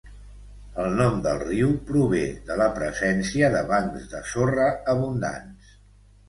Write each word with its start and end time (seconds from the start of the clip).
El 0.83 0.95
nom 1.01 1.19
del 1.25 1.41
riu 1.43 1.73
prové 1.89 2.21
de 2.47 2.57
la 2.61 2.67
presència 2.79 3.51
de 3.57 3.61
bancs 3.73 4.09
de 4.15 4.23
sorra 4.31 4.67
abundants. 4.97 5.71